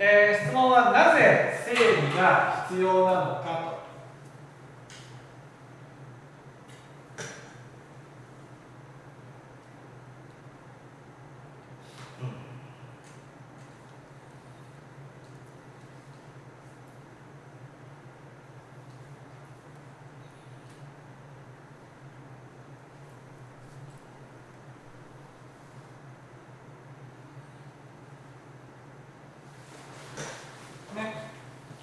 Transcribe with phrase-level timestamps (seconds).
[0.00, 3.78] えー、質問はなぜ整理が必要なのかと。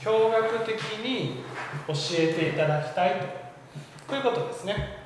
[0.05, 1.37] 驚愕的に
[1.87, 3.25] 教えていただきたいと。
[4.07, 4.97] こういうことですね。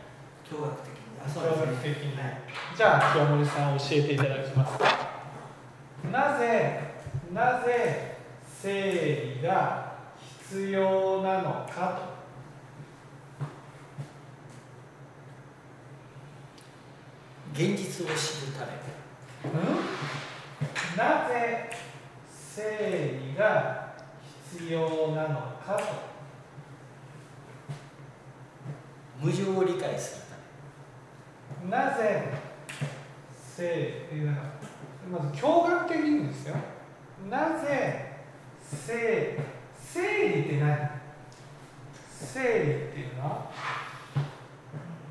[0.51, 0.99] 驚愕的に。
[1.25, 1.93] あそうですね。
[1.95, 2.37] 的に、はい、
[2.75, 4.79] じゃあ清盛さん教えていただきます。
[6.11, 6.79] なぜ
[7.33, 8.17] なぜ
[8.61, 9.93] 整理が
[10.39, 12.19] 必要なのかと。
[17.53, 18.71] 現実を知るため、
[19.43, 21.69] うん、なぜ
[22.29, 23.93] 整理が
[24.51, 24.79] 必要
[25.09, 26.08] なのかと
[29.21, 30.23] 無常を理解する
[31.61, 31.71] ため。
[31.71, 32.31] なぜ
[33.57, 33.61] 生
[35.11, 36.55] まず驚愕的にですよ。
[37.29, 38.17] なぜ
[38.63, 39.37] 生
[39.77, 40.89] 生理って何？
[42.21, 42.53] 生理っ
[42.93, 43.51] ていうのは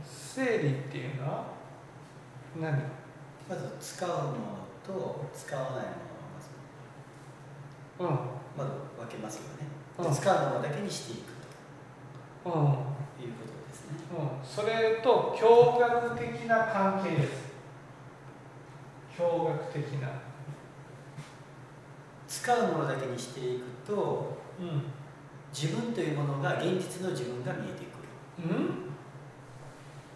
[0.04, 1.44] 生理っていうのは
[2.60, 2.72] 何？
[3.48, 4.28] まず使うもの
[4.86, 5.88] と使わないもの
[8.00, 8.14] うん、ま
[8.58, 8.62] あ、
[9.02, 9.66] 分けますよね、
[9.98, 11.32] うん、使うものだけにしていく
[12.44, 13.47] と、うん、いうこと
[14.10, 17.48] うん、それと驚愕的な関係です。
[19.18, 20.08] 驚愕的な。
[22.26, 24.82] 使うものだけにしていくと、うん、
[25.52, 28.90] 自分というものが現実の自分が見えてくる、うん、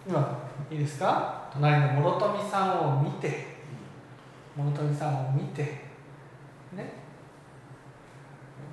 [0.06, 0.38] 今
[0.70, 1.48] いいですか？
[1.52, 3.56] 隣の諸富さんを見て
[4.56, 5.62] 諸富さんを見て
[6.74, 7.02] ね。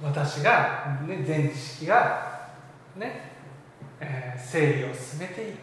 [0.03, 2.52] 私が、ね、全知識が、
[2.95, 3.29] ね
[4.00, 5.58] えー、整理を進めている、ね、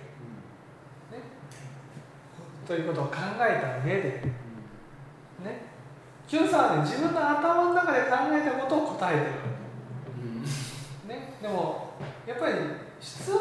[2.67, 4.03] ということを考えた上で、
[5.45, 5.67] ね、
[6.29, 9.31] Q さんはね自分の頭の中で考えたことを答えてる、
[11.09, 11.95] ね、でも
[12.27, 12.55] やっぱり
[13.01, 13.39] 質問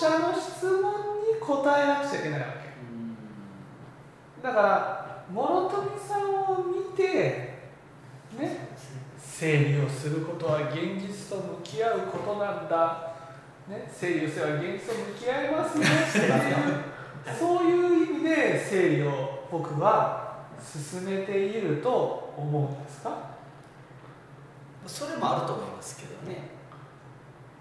[0.00, 2.62] 者の質問に答えなくちゃいけないわけ。
[4.42, 7.52] だから諸富さんを見て
[8.38, 8.72] ね。
[9.42, 13.11] 整理をすることは現実と向き合うことなんだ、
[13.72, 23.32] ね、整理をすれば現実と向き合いますねっていうそういう意味で整理を僕は進めていると思うんですか？
[24.86, 26.50] それもあると思いますけどね。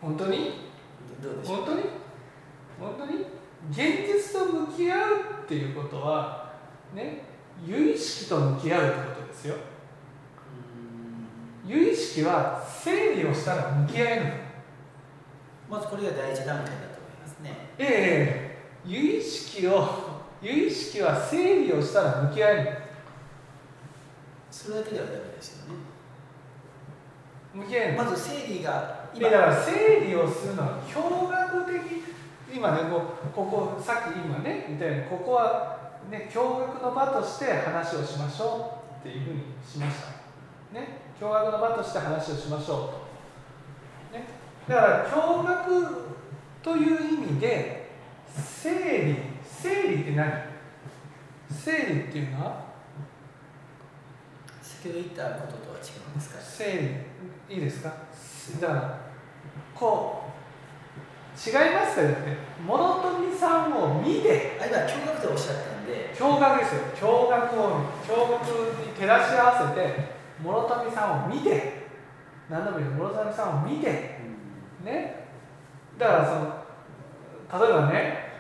[0.02, 0.70] 本当に？
[1.46, 1.84] 本当に？
[2.78, 3.28] 本当に？
[3.70, 5.00] 現実と向き合う
[5.44, 6.52] っていうことは
[6.94, 7.22] ね
[7.66, 9.56] 有意識と向き合うってことですよ。
[11.66, 14.22] 有意識は整理をしたら向き合える
[15.72, 16.72] まずこれが第一段階だと思い
[17.22, 17.70] ますね。
[17.80, 19.88] ええ有意識を
[20.42, 22.78] 有意識は整理をしたら向き合える。
[24.52, 25.76] それだけではダメですよね。
[27.54, 27.98] 向き合える。
[27.98, 32.04] まず整理が今だから整理をするのは驚愕的。
[32.54, 33.02] 今ねこ
[33.34, 40.78] ここさっき今ね言ったようにここはね驚愕の場として話をしましょうっていうふうにしました。
[40.78, 42.78] ね驚愕の場として話をしましょう。
[42.90, 43.01] と、ね、
[44.68, 46.02] だから驚愕
[46.64, 47.90] という意味で
[48.36, 48.70] 整
[49.06, 50.32] 理整理って何？
[51.52, 52.72] 整理っていうのは？
[54.62, 56.40] 先ほど言ったこととは違うんですか？
[56.42, 57.06] 整
[57.50, 57.56] 理。
[57.56, 57.92] いいですか？
[58.62, 59.00] だから
[59.76, 62.18] こう違いますかよって。
[62.66, 64.58] 諸富さんを見て。
[64.62, 66.14] あ今驚愕とおっしゃったんで。
[66.16, 66.82] 驚愕ですよ。
[66.96, 71.82] 驚愕を驚愕に照らし合わせて諸富さんを見て。
[72.50, 74.11] 何度も言う諸富さんを見て、
[74.84, 75.28] ね。
[75.98, 78.32] だからその例えばね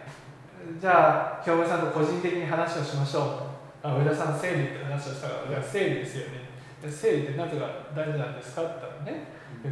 [0.80, 3.22] じゃあ京平さんと個人的に話をしましょ
[3.84, 3.88] う。
[3.88, 6.52] あ上田さん整理って話をしたからじゃあ整理ですよね。
[6.90, 9.28] 整理ってなぜが大事なんですかって言ったらね、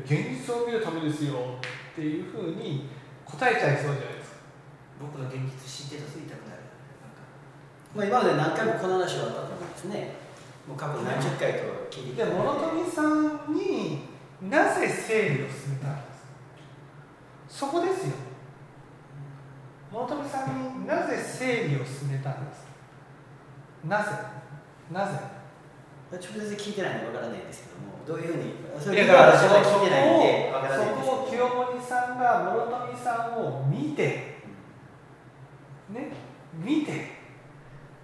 [0.05, 2.89] 現実を見るためですよっていうふうに
[3.25, 4.38] 答えちゃいそうじゃないですか。
[5.01, 6.61] 僕の現実知ってと言いたくなる。
[7.95, 10.13] まあ今まで何回もこの話はあったと思うんですね。
[10.67, 11.59] もう過去何十回と
[11.89, 14.05] 聞いてで諸富さんに
[14.41, 16.08] なぜ整理を進めたんです
[17.49, 18.13] そこですよ。
[19.91, 22.63] 諸富さんになぜ整理を進めたんです
[23.85, 24.11] なぜ？
[24.91, 25.17] なぜ？
[26.11, 28.53] 直接聞いてないのでわからないんですけどもどういうふうに？
[28.79, 29.55] それからそこ
[31.23, 34.03] を清盛さんが諸富さんを見て
[35.89, 36.11] ね
[36.53, 37.19] 見て。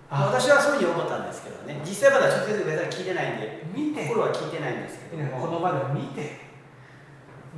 [0.07, 1.81] 私はそういうふうに思ったんですけどね。
[1.83, 3.65] 実際まだ直接上から聞いてないんで。
[3.74, 4.07] 見て。
[4.07, 5.39] 心は聞いてないんですけども。
[5.39, 6.44] この場で見て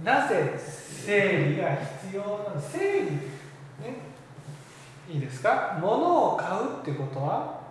[0.03, 2.61] なぜ整理が必要なの？
[2.61, 3.17] 整理ね。
[5.09, 5.77] いいですか？
[5.81, 7.61] 物を買うってことは？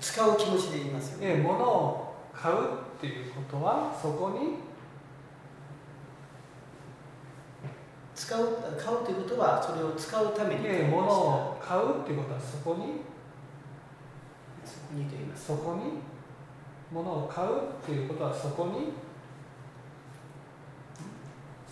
[0.00, 1.38] 使う気持ちで言いますよね。
[1.38, 2.58] え物を買うっ
[3.00, 3.96] ていうことは？
[4.00, 4.56] そこに？
[8.14, 8.46] 使う
[8.78, 12.40] 買うということはそれを使うために物を買うっていうことは？
[12.40, 13.00] そこに？
[14.64, 15.46] そこにと言います。
[15.46, 16.00] そこに？
[16.92, 19.05] 物を買うっていうことはそこに？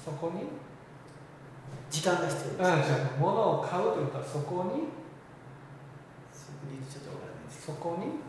[0.05, 0.43] そこに
[1.91, 4.85] 時間が必要うんです、違う物を買うということはそこに？
[6.31, 7.65] そこにちょっとわからないです。
[7.65, 8.21] そこに？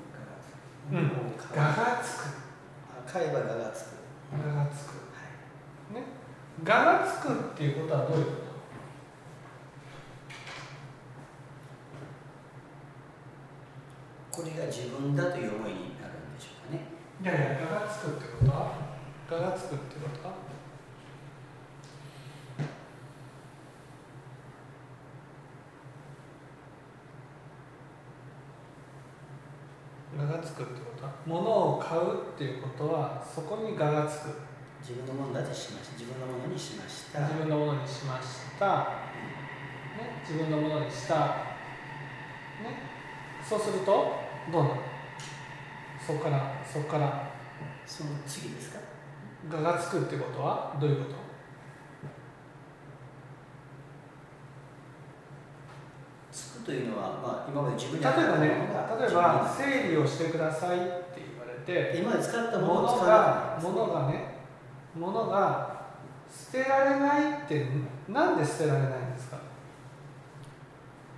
[0.95, 1.09] うん。
[1.09, 2.31] がつく。
[2.87, 3.99] あ買えば我がつく、
[4.31, 5.03] 我がつく。
[5.11, 5.27] は
[5.91, 5.99] い。
[5.99, 6.03] ね。
[6.63, 8.31] 我がつくっていうことはどういうこ
[14.31, 14.41] と？
[14.41, 16.87] これが自分だという思いになるんでしょうかね。
[17.21, 18.71] いやいや我がつくってことは？
[19.29, 20.44] 我がつくってことは？
[30.17, 32.01] 我がつくってことは物を買う
[32.33, 34.29] っていうことはそこに我がつく。
[34.81, 35.93] 自分のものだとしました。
[35.93, 37.19] 自分のものにしました。
[37.21, 38.27] 自分のものにしまし
[38.59, 41.25] た、ね、自分のものにした、ね、
[43.43, 44.13] そうすると
[44.51, 44.75] どうなる？
[46.05, 47.33] そこからそこから。
[47.87, 48.79] その次ですか？
[49.51, 51.15] 我がつくってことはどういうこと
[56.31, 58.47] つくというのは、まあ、今まで自分に例えばね
[58.99, 64.35] 例えば整理をしてくださいって言われて今まで使ったもの物を使がわな物がね
[64.95, 65.85] 物が
[66.29, 67.67] 捨てられないって
[68.09, 69.37] なんで捨てられないんですか？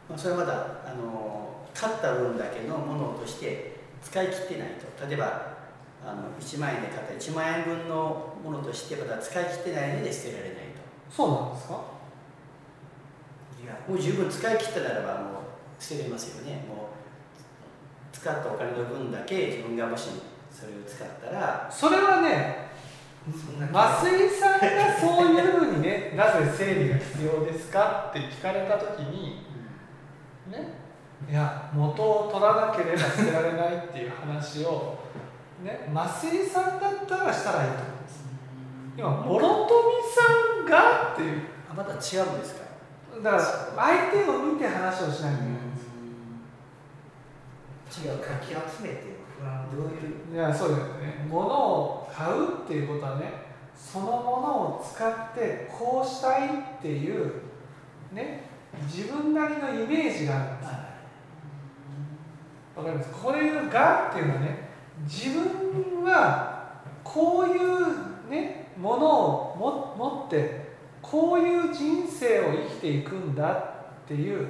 [0.10, 0.54] まあ、それはまだ
[0.86, 5.06] あの買った分だけのものとして使い切ってないと。
[5.08, 5.58] 例えば
[6.06, 10.62] あの1万円で買った1万円分のものとしてまだ使い切ってないので捨てられないと。
[11.10, 11.82] そうなんですか？
[13.88, 15.40] もう十分使い切ったならばも
[15.80, 16.66] う捨てれますよね。
[16.68, 16.78] もう
[18.16, 20.10] 使ったお金の分だけ自分がもし
[20.52, 21.68] それを使ったら。
[21.72, 22.68] それはね
[23.74, 29.46] 増井さんがそういうふうにね なぜ整理が必要ですかって聞かれた時に
[30.50, 30.70] ね
[31.30, 34.98] いや元を取らなければ捨てられないっていう話を
[35.62, 38.26] ね増井さんだったらしたらいいと思うんです。
[38.98, 39.70] 今諸富
[40.16, 41.42] さんがっていう。
[41.70, 42.00] あまた違うん
[42.40, 42.67] ですか？
[43.24, 45.78] だから相手を見て話をしないといけないんで
[47.92, 48.06] す。
[48.06, 48.54] 違うかき集
[48.84, 49.18] めて
[49.72, 51.26] どういういやそうですね。
[51.30, 54.18] 物を買うっていうことはねそのもの
[54.80, 57.34] を使ってこうしたいっていう
[58.12, 58.44] ね
[58.86, 60.70] 自分なりのイメージがあるんです。
[62.76, 63.10] わかります？
[63.12, 64.70] これがっていうのはね
[65.04, 70.67] 自分はこういうねものをも持って
[71.02, 74.48] こういう人生を生きていくんだっていう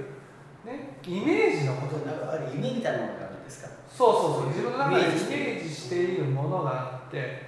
[0.65, 3.69] ねイメージのことなんかある夢みたいなものがあるんですか？
[3.89, 4.47] そうそうそう。
[4.47, 7.43] 自分の中でイメージしているものがあって、ね、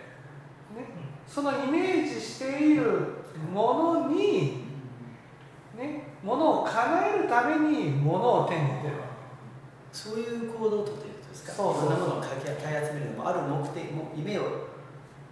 [1.27, 2.83] そのイメージしている
[3.53, 4.63] ものに、
[5.77, 8.99] ね、ものを叶えるためにものを手に入れてるわ
[9.91, 11.51] そういう行動をとっているとですか？
[11.53, 11.89] そうそうそう。
[11.89, 12.51] いろんなものをかき集
[12.93, 14.43] めるのもある目的も夢を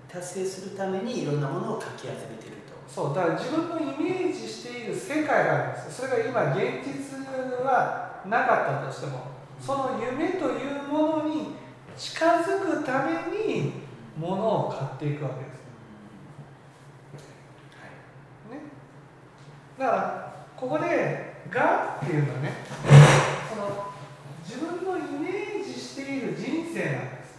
[0.08, 2.57] 達成するためにいろんなものをかき集めている。
[2.57, 2.57] と
[2.88, 6.08] そうだから自分のイメージしている世界があるんですよ。
[6.08, 7.18] それが今現実
[7.64, 9.38] はなかったとしても。
[9.60, 11.56] その夢というものに
[11.98, 13.74] 近づくために
[14.18, 15.58] ものを買っていくわけです。
[18.52, 18.60] ね、
[19.80, 22.52] だからここで「が」っていうのはね
[23.50, 23.88] その
[24.46, 27.38] 自分のイメージしている人生なんです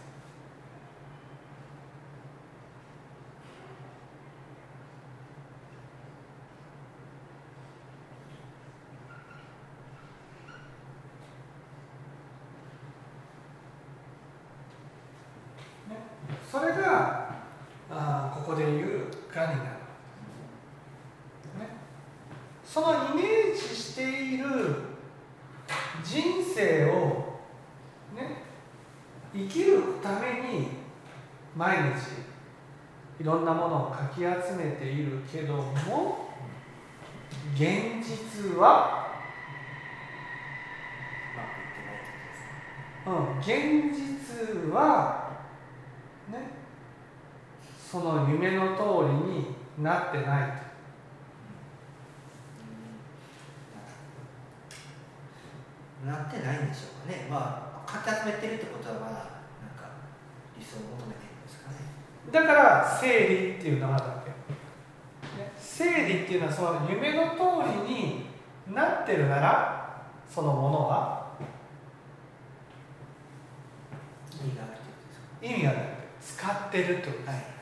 [15.79, 15.97] ね
[16.51, 17.29] それが
[17.91, 19.69] あーここで言う「が」になる。
[21.59, 21.69] ね。
[22.63, 24.45] そのイメージしている
[26.03, 27.39] 人生を
[28.15, 28.43] ね
[29.33, 30.67] 生きるために
[31.55, 32.29] 毎日
[33.19, 36.29] いろんなものをかき集めているけども
[37.53, 39.07] 現実は、
[43.05, 45.43] うん、現実は
[46.29, 46.58] ね
[47.89, 50.69] その夢の通りになってないと。
[56.07, 57.27] なってないんでしょうかね。
[57.29, 59.89] まあかき集めてるってことはまだなんか
[60.57, 61.77] 理想を求めているんですかね。
[62.31, 64.29] だから整理っていうのがあるわけ、
[65.41, 67.39] ね、整理っていうのはその夢の通
[67.87, 68.27] りに
[68.67, 71.31] なってるならそのものは
[74.31, 75.47] 意味があるということですか？
[75.47, 75.89] 意味がない。
[76.21, 77.58] 使ってるってことです、はい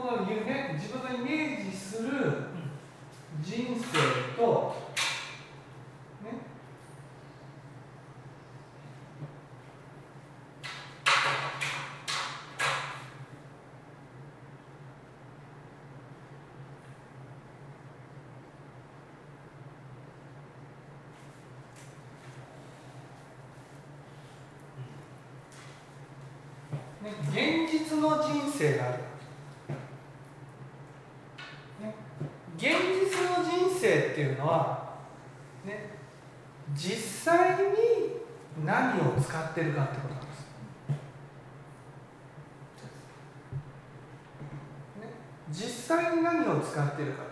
[0.00, 2.10] この夢自分がイメージする
[3.42, 4.76] 人生と
[6.22, 6.30] ね。
[27.02, 28.98] ね現実の人生がある、
[31.80, 31.94] ね、
[32.56, 32.66] 現
[33.00, 34.94] 実の人生っていうのは、
[35.64, 35.90] ね、
[36.74, 36.96] 実
[37.34, 37.64] 際に
[38.64, 40.40] 何を使ってるかってことなんです、
[45.00, 45.08] ね、
[45.50, 47.22] 実際に何を使ってるか。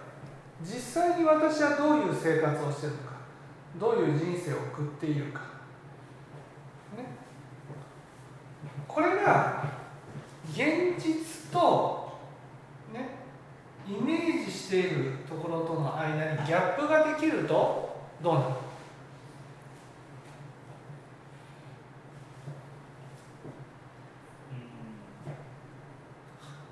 [0.62, 3.16] 実際に私はどういう生活をしてるのか。
[3.78, 5.40] どういう人生を送っているか、
[6.96, 7.04] ね、
[8.88, 9.64] これが
[10.50, 12.18] 現実と、
[12.94, 13.10] ね、
[13.86, 18.46] イメージしているところとの間にギャップができるとどうなる？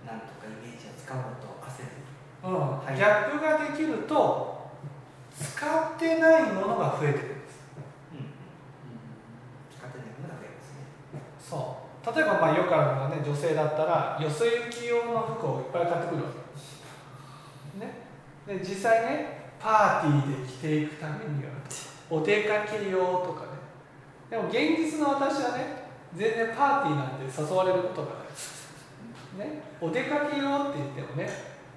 [0.04, 0.06] うん。
[0.06, 1.88] なんとかイメージを使おうと焦る。
[2.44, 2.60] うん。
[2.84, 2.94] はい。
[2.96, 4.70] ギャップができると
[5.40, 7.58] 使ってないものが増えてくるんです。
[8.12, 8.18] うん。
[9.76, 10.70] 使ってないものが増えます
[11.12, 11.20] ね。
[11.40, 11.78] そ
[12.12, 12.14] う。
[12.14, 16.30] 例えばまあよくあるのがね女性だったらよそ行き用の服をいっぱい買ってくるわ
[17.72, 17.80] け。
[17.84, 18.04] ね。
[18.46, 21.50] で実際ねパーティーで着ていくためには
[22.10, 23.48] お出かけ用とかね。
[24.30, 25.84] でも現実の私はね
[26.14, 28.08] 全然パーティーなんて誘われることが
[29.38, 29.48] ない。
[29.50, 31.28] ねお出かけ用って言ってもね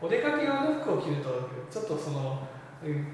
[0.02, 2.48] お出かけ用の服を着るとちょっとその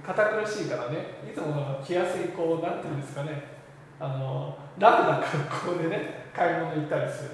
[0.06, 3.54] 堅苦しいからねいつもの着やすいこうなんていうんですかね。
[4.00, 7.30] あのラフな格好でね買い物行ったりする。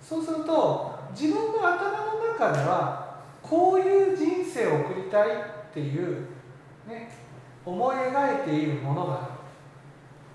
[0.00, 5.28] そうすると自分の頭の中ではこういう人生を送りたい
[5.70, 6.26] っていう、
[6.86, 7.10] ね、
[7.64, 9.40] 思い描いているものがある。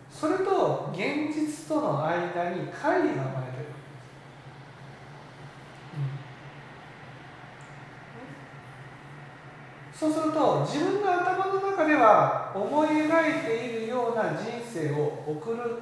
[0.09, 2.15] それと現実との間
[2.51, 3.65] に乖離が生まれてる、
[9.93, 15.79] そうすると自分の頭の中では思い描いているような人生を送る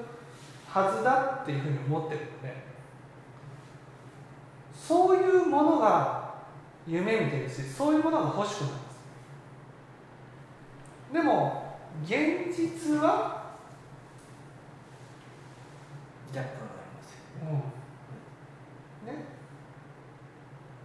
[0.68, 2.64] はずだっていうふうに思ってるので
[4.74, 6.34] そういうものが
[6.88, 8.74] 夢見てるしそういうものが欲しくなる。
[11.14, 13.54] でも現実は、
[16.34, 19.26] ギャップがありますよね。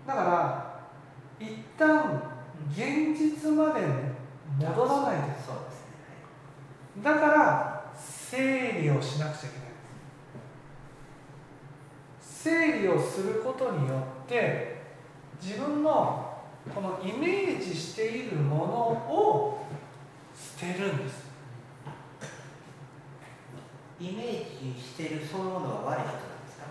[0.06, 0.80] だから
[1.40, 2.22] 一旦
[2.70, 3.80] 現実まで
[4.58, 5.86] 戻らないですそうです
[6.96, 7.02] ね。
[7.02, 9.68] だから整理をしなくちゃいけない。
[12.20, 13.94] 整理をすることによ
[14.24, 14.82] って
[15.42, 16.36] 自分の
[16.74, 19.67] このイメージしているものを
[20.58, 21.28] 捨てるんです。
[24.00, 26.66] イメージしているそういうものは悪いことなんですか？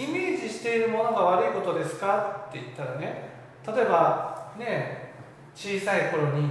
[0.00, 3.30] イイメージしているものが悪いことですかって言ったらね
[3.66, 5.12] 例えばね
[5.54, 6.50] 小さい頃に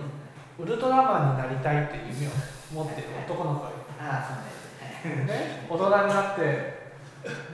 [0.60, 2.30] ウルトラマンになりたいっていう夢を
[2.74, 3.78] 持ってる男の子がいる。
[4.00, 5.26] ああそうですね。
[5.26, 6.42] ね、大人になって、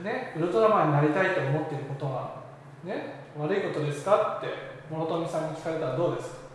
[0.02, 2.44] ね、ウルトラマンになりたいと思っていることは、
[2.84, 4.48] ね、悪いことですかって
[4.90, 6.47] 諸富さんに聞かれたらどうですか？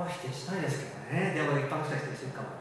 [0.00, 1.34] は否定しないですけどね。
[1.34, 2.58] でも一般の人は否定するかも。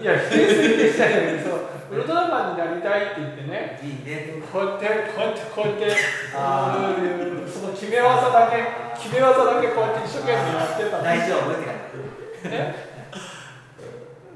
[0.00, 1.92] いや否定する否定したいんだけどそう。
[1.92, 3.80] ウルトラマンになりたいって言ってね。
[3.82, 4.40] いいね。
[4.50, 5.96] こうやってこうやってこうやって
[6.34, 10.98] あうんその決め技だけ決め技だけこうやって一生懸命やってた。
[10.98, 11.52] の大丈夫？
[11.52, 12.90] って感ね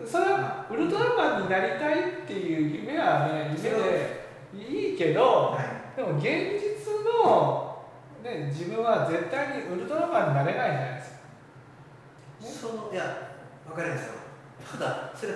[0.05, 5.59] それはウルトラマンになりたいっていう夢はね夢でいいけど
[5.97, 6.25] でも現
[6.61, 7.83] 実の、
[8.23, 11.14] ね、自分は絶対にウルトラマンになれないじゃないですか。
[12.41, 13.35] そのいや
[13.67, 14.13] 分かりますよ。
[14.71, 15.33] ただそれ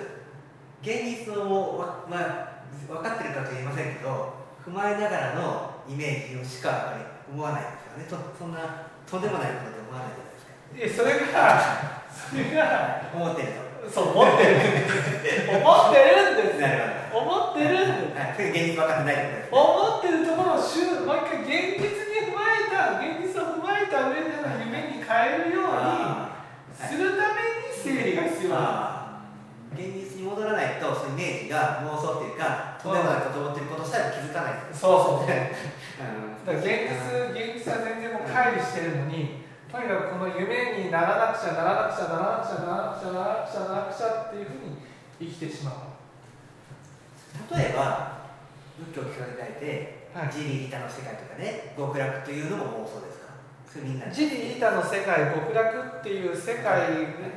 [0.81, 4.33] 現実をわ、まあ、分かってるかとは言いませんけど
[4.65, 7.03] 踏まえながらのイメージをしかやっぱり
[7.33, 7.67] 思わないで
[8.07, 8.23] すよね。
[8.31, 11.03] とそんなとんでもないことで思わないじゃないですか。
[11.03, 13.47] でそれがそれが思ってる
[13.89, 14.55] そう思ってる。
[15.49, 27.49] 思ってるんですとなる思ってるんですはい、それ現実分かってないってことです思ってるところをもう一回現実に踏まえた現実を踏まえた上での夢に変えるようにあするため
[28.49, 28.99] に整理が必要なんですあ
[29.69, 34.53] 現実に戻らないとそのイメージが妄想っていうかとんでもないこと思ってることさえ気づかない。
[34.73, 36.97] そうそうだから現実
[37.29, 44.81] 現実は全然もう乖離してるのにとにかくこの夢にならなくちゃならなくちゃならなくちゃならなくちゃならなくちゃならなくちゃっていうふうに
[45.19, 48.17] 生きてしまう例えば
[48.79, 53.18] 仏教を聞かれてはいジリータの世界とかね極楽というのも妄想です
[54.11, 56.89] ジリータの世界極楽っていう世界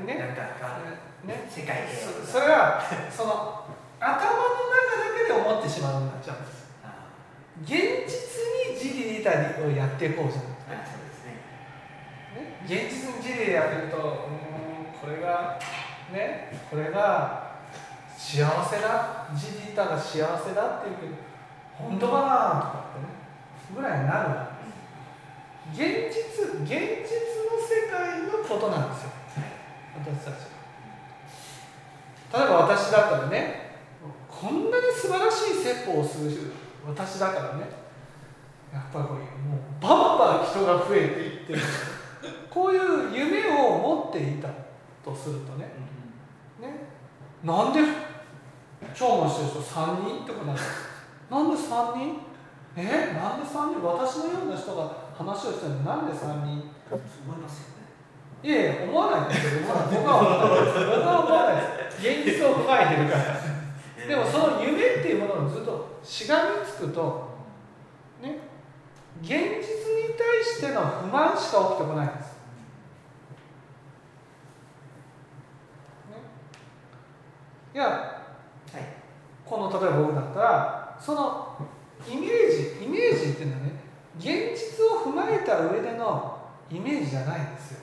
[0.06, 0.16] ね。
[0.16, 0.80] なんかが
[1.24, 1.46] ね。
[1.48, 3.64] 世界でそそれはその
[4.00, 7.12] 頭の中だけで思ってしまうなっちゃうんですあ
[7.62, 7.70] 現
[8.08, 9.30] 実にジリータ
[9.62, 11.36] をやっていこうじゃなくてあそうですね。
[12.34, 14.04] ね、現実に事例やるとうー
[14.88, 15.60] んこれが
[16.12, 16.50] ね。
[16.70, 17.60] これが
[18.16, 19.28] 幸せだ。
[19.36, 21.14] ジリータが幸せだっていうけど
[21.76, 23.22] 本当かなとかってね。
[23.76, 24.51] ぐらいになるわ
[25.72, 27.08] 現実現実
[27.48, 29.10] の世界のことなんですよ。
[29.96, 30.34] 私たち
[32.32, 32.40] は。
[32.40, 33.76] 例えば私だったらね
[34.28, 36.52] こんなに素晴らしい説法をする
[36.86, 37.60] 私だからね
[38.72, 41.60] やっぱりこういうもうバンバン人が増えていってる。
[42.50, 42.80] こういう
[43.16, 44.48] 夢を持っていた
[45.04, 45.70] とするとね
[46.60, 46.86] ね
[47.42, 47.80] なんで
[48.94, 50.56] 超のしてる人3人となん
[51.30, 52.20] なんで3人？
[52.76, 53.12] え？
[53.14, 53.82] なんで3人？
[53.82, 56.72] 私のような人が話をしてるのになんで3人？
[56.90, 57.82] 思いますよね。
[58.42, 60.78] いやいや思わないですけど僕は思わないです。
[60.86, 61.98] 僕は思わないです。
[61.98, 63.52] 現実を踏まえてるから。
[64.08, 67.28] でもその夢っていうものをずっとしがみつくと
[68.20, 68.38] ね
[69.22, 72.32] 現実に対しての不満しか起きてこないんです、ね、
[77.74, 79.02] いやはい。
[79.46, 81.56] この例えば僕だったらその
[82.08, 83.81] イメージイメージっていうのはね
[84.22, 86.38] 現実を踏まえた上での
[86.70, 87.80] イメージじゃないんですよ。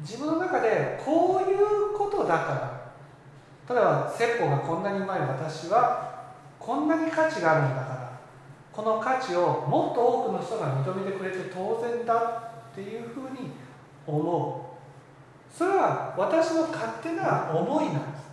[0.00, 2.86] 自分の中でこういうことだか
[3.68, 3.74] ら。
[3.74, 7.96] 例えば説法がこんなにうまい私はこんなに価値があるんだから。
[8.70, 12.14] この価値をもっと多くの人が認めてくれて当然だ
[12.70, 13.52] っていうふうに
[14.06, 14.70] 思
[15.50, 15.56] う。
[15.56, 18.26] それは私の勝手な思いなんです。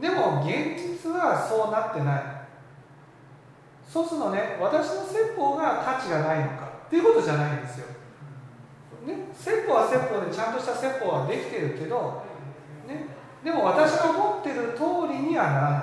[0.00, 2.35] でも現実はそうなってない。
[3.96, 6.66] そうするとね私の説法が価値がないのか。
[6.86, 7.86] っていうことじゃないんですよ、
[9.06, 12.22] ね、説法は説法でちゃんとした説法はできてるけど、
[12.86, 13.06] ね、
[13.42, 15.82] でも私が思ってる通りにはならない。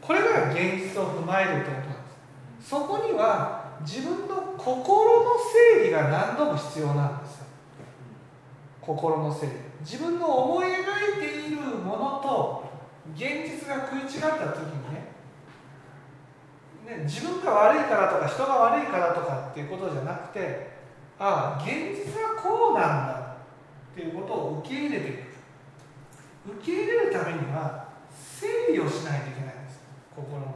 [0.00, 2.68] これが現実を踏まえるってことなんです。
[2.68, 5.30] そこには自分の心の
[5.74, 7.46] 整理が何度も必要なんですよ。
[8.82, 9.52] 心の整理。
[9.80, 12.64] 自分の思い描いているものと
[13.16, 15.01] 現実が食い違った時にね
[16.86, 20.70] ね自分が悪いからとか人が悪いからとかっていうことじゃなくて
[21.18, 23.36] ああ現実はこうなんだ
[23.92, 25.32] っていうことを受け入れていく。
[26.44, 29.80] 受け入れるためには整理をしないといけないんです。
[30.16, 30.46] 心の。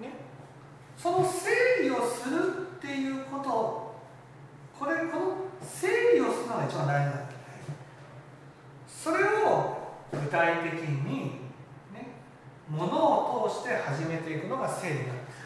[0.00, 0.12] ね、
[0.96, 1.50] その整
[1.82, 3.94] 理をするっていうこと
[4.78, 7.30] これこの整理をするのが一番大事なんだ
[8.86, 11.39] それを具体的に、
[12.70, 15.40] ものを通して始めていくのが整理なんです。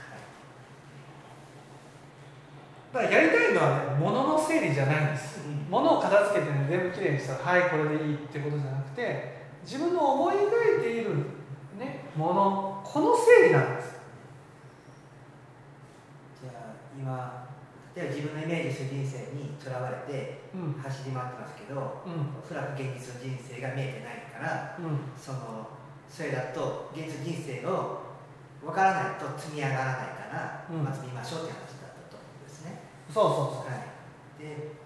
[2.93, 5.41] だからやりたいのはねものの整理じゃないんです。
[5.69, 11.17] ものを片付けて、ね、全部きれいにしたらはいこれでいいってことじゃなくて自分の思い描いている、
[11.79, 13.95] ね、ものこの整理なんです。
[16.43, 17.49] じゃあ今
[17.97, 20.75] 例えば自分のイメージする人生にとらわれてうん。
[20.83, 22.37] 走り回ってますけどうん。
[22.39, 24.99] おそらく現実の人生が見えてないからうん。
[25.17, 25.67] その
[26.15, 28.07] それだと現実人生を
[28.63, 30.87] 分からないと積み上がらないから、うん。
[30.87, 32.87] まあ積みましょうって話だったと思うんですね。
[33.11, 34.79] そうそうそうはい、で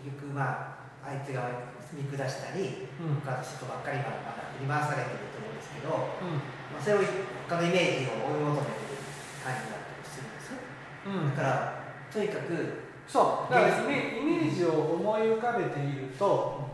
[0.00, 3.20] 結局まああいつが見下したりうん。
[3.20, 6.40] 他の人ばっかり今まだ振り回されてると思うんですけど、うん。
[6.72, 7.04] まあ、それを
[7.44, 8.96] 他のイメージを追い求めてる
[9.44, 10.64] 感じだったりするんですよ。
[11.12, 11.36] うん。
[11.36, 13.52] だからとにかくそう。
[13.52, 16.72] だからイメイメージを思い浮かべていると、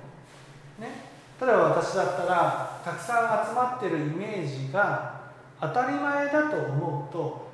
[0.78, 1.05] ね、
[1.40, 5.20] 例えば私だったらたくさん集まってるイメージが
[5.60, 7.50] 当たり前だと思うと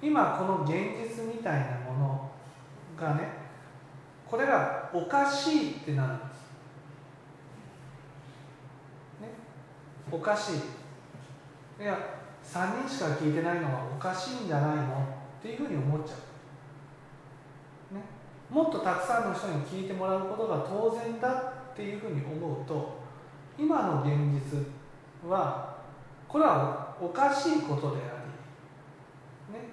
[0.00, 0.72] 今この現
[1.16, 2.30] 実みたいなもの
[2.96, 3.46] がね
[4.26, 6.28] これがおかしいってなるんです、
[9.22, 9.28] ね、
[10.10, 11.82] おかしい。
[11.82, 11.98] いや
[12.42, 16.14] 3人しか聞いてないのはおかしいんじゃないのっていうふうに思っちゃ
[17.92, 17.94] う。
[17.94, 18.02] ね、
[18.50, 22.95] もっとたくさんの人に聞いてもらうことが当然だっていうふうに思うと
[23.58, 24.66] 今の現実
[25.28, 25.76] は
[26.28, 28.24] これはおかしいことであ
[29.48, 29.68] り、ね、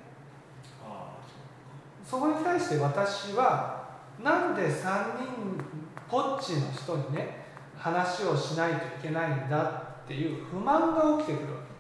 [2.06, 3.84] そこに対して私は
[4.24, 5.64] なんで3人
[6.10, 7.44] こっちの人にね
[7.78, 9.64] 話をしないといけないんだ
[10.04, 11.74] っていう不満が起きてくるわけ。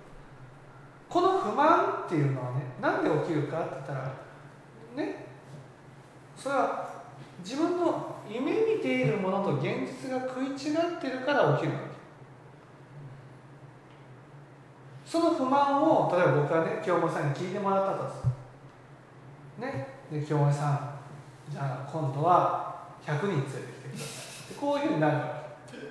[1.09, 4.13] この不満っていうのはねなんで起きるかって言ったら
[4.95, 5.27] ね。
[6.35, 6.93] それは
[7.43, 11.92] 自分の夢見ているものと現実が食い違ってるから起きるわけ
[15.13, 18.13] その不満を例えば僕はね京本さんに聞いてもらったと
[19.59, 19.87] ね。
[20.11, 24.55] で京本さんじゃあ今度は100人連れてきてください。
[24.59, 25.83] こういうふうになるわけ、ね、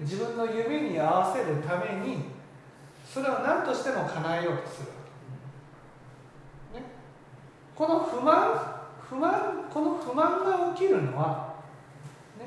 [0.00, 2.24] 自分の夢に合わせるために
[3.06, 4.94] それを何としても叶えようとするわ
[6.74, 6.86] け、ね、
[7.76, 11.54] この不満不満この不満が起きるのは、
[12.36, 12.46] ね、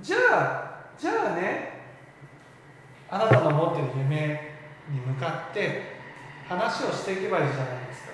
[0.00, 1.72] じゃあじゃあね
[3.10, 4.57] あなたの持ってる夢
[4.90, 5.98] に向かって
[6.48, 8.12] 話をしていけばいいじゃないですか。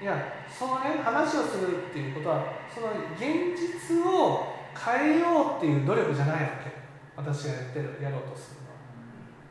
[0.00, 6.78] いやそのね話をするっていうことはその現実を変えようっていう努力じゃないわけ。
[7.16, 8.76] 私がやってるやろうとするのは。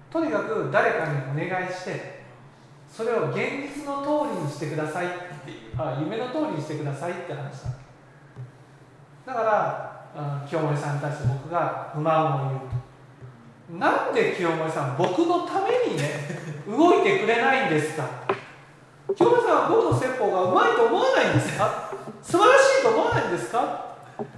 [0.10, 2.24] とにかく誰かにお願いして
[2.90, 3.38] それを現
[3.76, 5.10] 実の通りにしてくださいっ
[5.44, 7.76] ていうあ夢の通りにしてくださいって話なわ
[9.26, 9.28] け。
[9.28, 12.77] だから清盛さんに対して僕が不満を言うと。
[13.70, 18.04] なんで清盛さん僕のためにね 動いてくれないんですか？
[19.16, 21.92] 清盛さんは僕の説法がうまいと思わないんですか？
[22.22, 23.88] 素晴らしいと思わないんですか？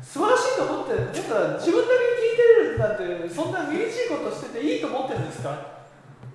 [0.01, 1.01] 素晴らしいと思ってだ
[1.35, 2.97] から自分だけ聞いてるなん
[3.29, 5.55] てそんな厳しいことしてていいと思ってるんですか？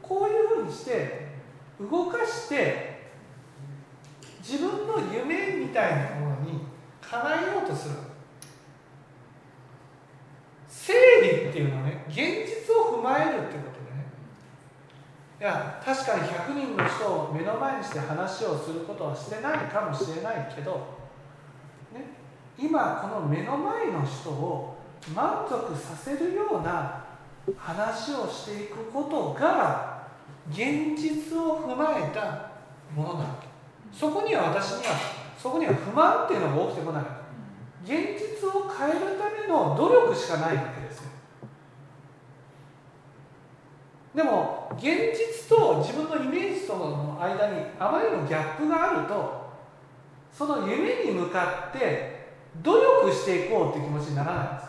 [0.01, 1.29] こういうふうにして
[1.81, 3.11] 動かして
[4.41, 6.61] 自分の夢みたいなものに
[7.01, 7.95] 叶えようとする。
[10.87, 10.92] 整
[11.23, 14.05] 理っていうのはね現実を踏まえるってことでね。
[15.40, 20.73] いや確かに100人の人を目の前にして話をすることはしてないかもしれないけど、
[21.94, 22.05] ね、
[22.59, 24.77] 今この目の前の人を
[25.14, 27.03] 満足させるような
[27.57, 30.03] 話をしていくことが
[30.51, 32.51] 現実を踏まえた
[32.94, 33.49] ものなわけ。
[33.90, 34.92] そこには私には
[35.38, 37.24] そこには不満っていうのが起きてこない。
[37.85, 41.11] 現実を変えるための努力しかないわけですよ。
[44.14, 49.44] でも現実と自分のイメージとの間にあまりのギャップがあると
[50.33, 54.68] その夢に向かって努力していこうって気持ちにならないんです。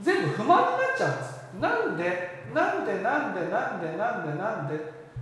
[0.00, 1.38] 全部不満になっちゃうんです。
[1.60, 4.76] なんでなんでなんでなんでなんでなんで？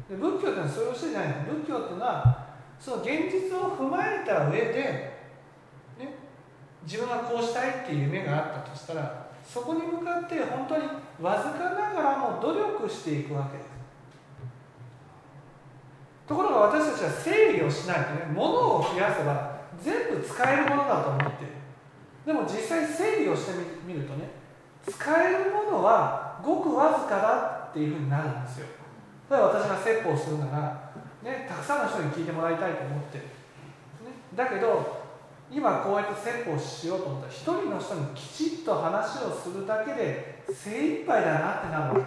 [0.09, 1.35] で仏教ってのはそれをしてじゃないの。
[1.55, 2.46] 仏教っていうのは
[2.79, 5.15] その現実を踏まえた上で、
[6.87, 10.83] 自分がこうしたいっていう夢があったとしたらそこに向かって本当に
[11.20, 13.66] わずかながらも努力していくわけです。
[16.27, 21.53] ところが私たちは整理をしないとね物を増やせば全部使えるものだと思っている。
[22.25, 23.53] でも実際整理をして
[23.87, 24.31] みるとね
[24.88, 28.66] 使えるものはごくわずかだっていうふうになるんですよ。
[29.31, 33.31] 例えば私が説法するなら、ね、たくさんの人に聞いてもらいたいと思ってる、ね、
[34.37, 35.06] だけど
[35.50, 39.50] 今こうやって説法しようと思ったら一人の人にきちっと話をす。
[39.50, 42.06] るだけで精一杯だなってなるわ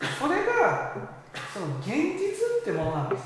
[0.00, 0.94] け、それが
[1.52, 1.92] その現実
[2.62, 3.24] ってものなんです、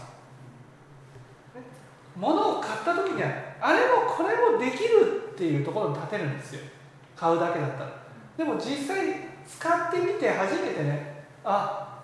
[2.16, 3.28] 物を買った時には
[3.60, 6.60] あれもこれもできるっていうところに立てるんですよ。
[7.16, 7.90] 買うだけだったら。
[8.36, 8.96] でも実際
[9.46, 11.24] 使ってみて初めてね。
[11.44, 12.02] あ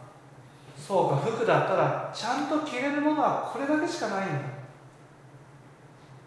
[0.78, 4.34] そうか服だったらちゃんと着れるものはこれだけしかないんだ。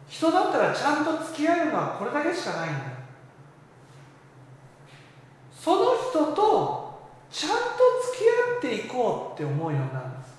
[0.07, 2.79] 人だったらちゃんと付き合えるのはこれだけしかないんだ。
[5.59, 7.57] その人とちゃんと
[8.13, 10.29] 付き合っていこうって思うようになるんです、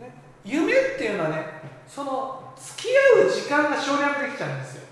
[0.00, 1.44] ね、夢っていうのはね
[1.86, 4.86] その付き合う時間が省略できちゃうんですよ。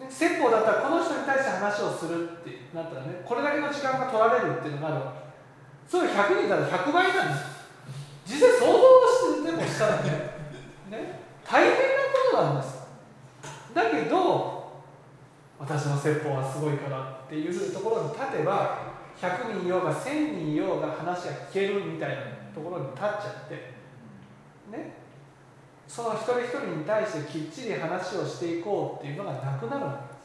[0.00, 5.32] ね、説法だったらこの人に対して話をするってなったらねこれだけの時間が取られるっていうのがあるわけ。
[5.90, 7.52] そういう100人だら100倍なんです。
[8.24, 8.78] 実際想像
[9.36, 10.10] してでもしたらね
[10.88, 11.76] ね大変な
[12.30, 12.86] ことなんです
[13.74, 14.82] だけど
[15.58, 22.16] 私の説法はすごいからっていうところに立てば100人いようが1000人いようが話が聞けるみたいな
[22.52, 23.54] ところに立っちゃって
[24.76, 25.02] ね。
[25.86, 30.22] その一人一人に対してきっちり話をしていこうっていうのがなくなるわけです。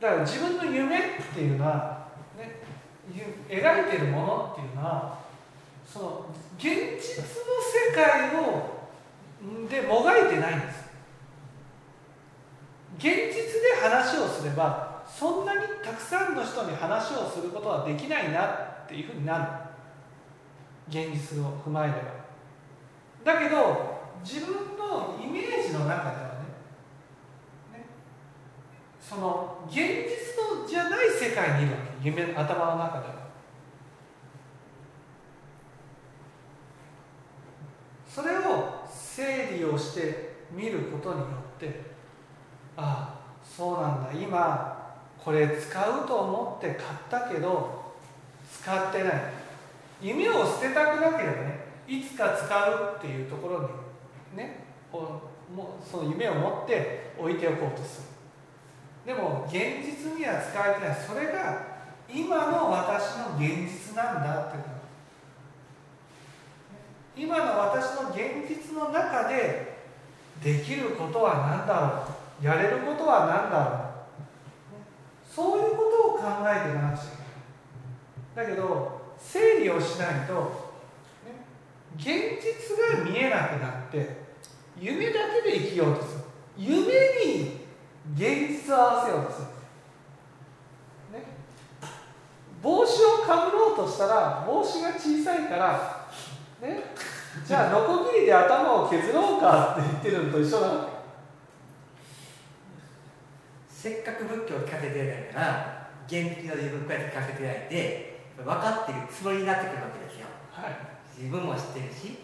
[0.00, 1.00] だから自分の夢っ
[1.34, 2.62] ていうのは、ね、
[3.48, 5.18] 描いてるものっていうのは
[5.86, 6.66] その現
[6.98, 8.80] 実の世界を
[9.68, 10.89] でもがいてないんです。
[12.98, 19.44] 現実で話をすればそんなにたくさんの人に話をすることはできないなっていうふうになる。
[20.88, 21.98] 現実を踏まえれば。
[23.24, 26.22] だけど自分のイメージの中では
[27.72, 27.86] ねね
[29.00, 29.80] その現実
[30.58, 32.08] のじゃない世界にいるわけ。
[32.08, 33.20] 夢頭の中では。
[38.08, 41.26] それを整理をして見ることによ
[41.56, 41.89] って
[42.82, 44.10] ああそうなんだ。
[44.18, 47.92] 今これ使うと思って買ったけど
[48.50, 49.12] 使ってない。
[50.00, 53.60] 夢を捨てたくなければねいつか使うっていうところ
[54.32, 55.20] にねも
[55.84, 58.00] その夢を持って置いておこうとす
[59.04, 59.14] る。
[59.14, 60.96] でも現実には使えてない。
[61.06, 61.68] それが
[62.08, 64.60] 今の私の現実なんだってい
[67.26, 69.76] う今の私の現実の中で
[70.42, 72.19] できることは何だろう。
[72.42, 73.90] やれることは何だろう？
[75.28, 77.06] そういうことを考えていかなくちゃい
[78.34, 80.72] けないだけど整理をしないと、
[81.96, 82.06] 現
[82.40, 84.20] 実が見えなくなって
[84.78, 85.12] 夢だ
[85.44, 86.20] けで生きようとする。
[86.56, 86.82] 夢
[87.26, 87.60] に
[88.14, 89.46] 現実を合わせようとする、
[91.18, 91.24] ね、
[92.62, 96.08] 帽子をかぶろうとしたら帽子が小さいから
[96.60, 96.82] ね。
[97.46, 100.99] じゃあノコギリで頭を削ろうかって言ってるのと一緒なの
[103.80, 110.76] せっかく仏教を聞かせてないから現実の自分から聞かせてないで分かってるつもりになってくるわけですよ、はい、
[111.16, 112.20] 自分も知ってるし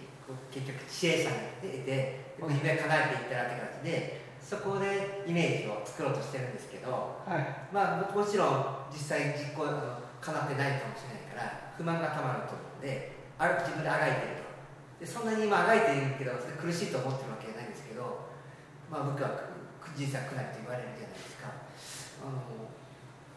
[0.52, 1.32] 結局知恵者
[1.64, 14.46] に出て夢叶えていったらって感じでそこでイメージを作ろうとしてるんですけど、はい、まあもちろん実際実行叶ってないかもしれないから不満がたまると思うんである自分であがいてると。
[15.00, 18.28] でそんなに今あがいているけど苦しいと思ってるわけじゃないんですけど、
[18.92, 19.56] まあ、僕は
[19.96, 21.05] 人生は苦難と言われるじゃ
[22.26, 22.42] あの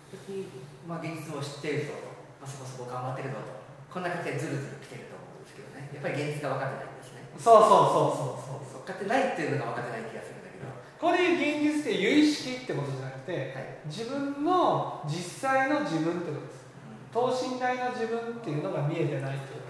[0.09, 0.49] 別に、
[0.89, 2.09] まあ、現実を知っているぞと、
[2.41, 3.53] まあ、そこそこ頑張ってるぞと。
[3.93, 5.93] こんな形でずるずる来てると思うんですけどね。
[5.93, 7.29] やっぱり現実が分かってないんですね。
[7.37, 8.85] そうそうそうそうそう。
[8.85, 10.69] 分かってないっていうのが分かってない気がするんだけど。
[10.97, 16.65] これ現実って有意識ってことじゃなくて、はい、自分の実際の自分ってことです、
[17.13, 19.69] 等身大の自分っていうのが見えてないってこと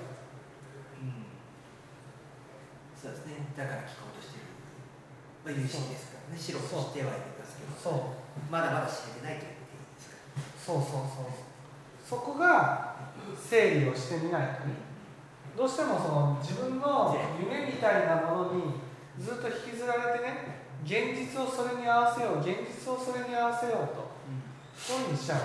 [2.99, 3.47] そうですね。
[3.55, 4.51] だから聞こうとしてる、
[5.47, 6.37] まあ、有識ですからね。
[6.37, 7.71] 白くしてはいますけど。
[7.71, 8.18] そう
[8.49, 9.59] まだまだ知れてないという。
[9.59, 10.15] ことですか
[10.57, 11.31] そうそうそう。
[12.07, 12.95] そこが
[13.37, 14.63] 整理をしてみないと、
[15.57, 18.63] どうしてもその自分の夢みたいなものに
[19.19, 24.11] ずっと引きずられてね現実をそれに合わせよう現実をそれに合わせようと、
[24.75, 25.39] そういうふうにしちゃう。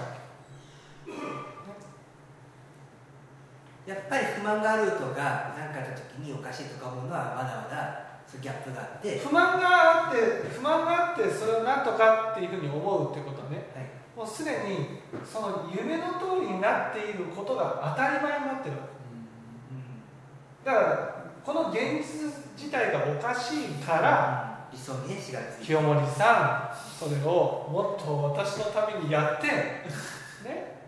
[3.86, 8.03] やっぱり不満があるとか何かあった時におかしいとか思うのはまだまだ
[8.40, 9.18] ギャップがあって。
[9.18, 18.82] 不満があって不満があってそれを何とかっていうふうに思うってことはね、はい、もうすでにその夢の通りになっていることが当たり前になってるわ
[20.64, 29.46] け、だからこの現実自体がおかしいから、理想にねしがつ清森さんそれをもっと私のためにやって
[30.48, 30.80] ね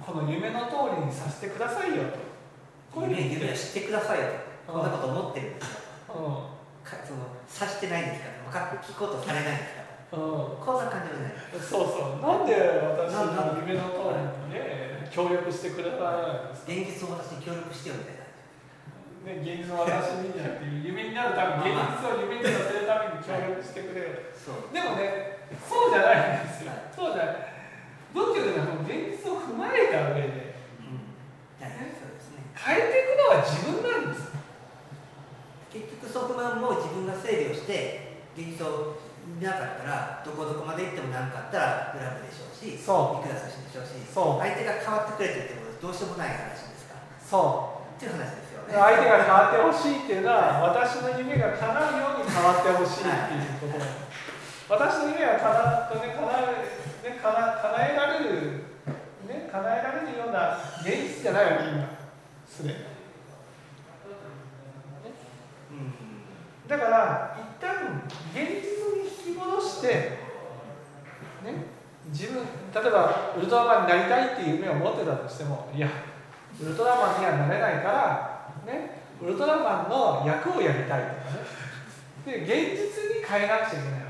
[0.00, 2.32] この夢の通りにさせてくださいよと。
[2.92, 4.26] こういう夢を知ってくださいよ
[4.66, 5.70] と、こんなこと思ってるんですよ、
[6.08, 6.41] かその
[7.62, 8.58] 察してないんですか？
[8.58, 10.18] ら分かって聞こうとされないんですか？
[10.18, 11.38] ら、うん、こんな感じじゃない。
[11.62, 12.22] そうそう。
[12.22, 18.26] なんで私の夢の通りにね協力してくれたんです現実を私に協力してよみたいな。
[19.22, 27.54] ね、現実の私にじゃなくて夢になるために現実を夢にさせるために協力してくれる、でもねそうじゃないんですよ、そうじゃない。
[28.10, 31.14] 仏教では現実を踏まえた上で、うん。
[31.62, 31.70] ね、
[32.58, 34.31] 変えていくのは自分なんです
[35.72, 43.24] 結局そこはもう自分が整理をして現実を見なかったらどこどこまで行っても何かあったら恨むでしょうしそう。
[43.24, 47.08] いくらしいでしょうし相手が変わってくれててもどうしようもない話ですから。
[47.16, 47.96] そう。
[47.96, 48.76] っていう話ですよね。
[48.76, 53.88] 相手が変わってほしいっていうのは、はい、私の夢が叶うように変わってほしいっていうこと、はい、
[54.68, 56.60] 私の夢が叶うね叶う
[57.00, 58.68] ね叶叶えられる
[59.24, 61.88] ね叶えられるような現実じゃないわけ今
[62.46, 62.91] すで
[66.72, 69.88] だから一旦現実に引き戻して
[71.44, 71.68] ね
[72.08, 75.88] 自分例えばウルトラマンになりたいっていう夢を持ってたとしてもいや
[76.58, 81.62] ウルトラマンにはなれないからねウルトラマンの役をやりたいとかね。
[82.24, 84.00] で現実に変えなくちゃいけない。